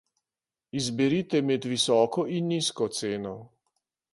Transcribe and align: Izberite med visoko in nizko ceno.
Izberite 0.79 1.41
med 1.49 1.67
visoko 1.73 2.25
in 2.39 2.49
nizko 2.55 2.91
ceno. 3.01 3.39